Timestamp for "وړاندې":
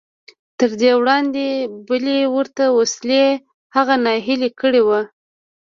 0.99-1.45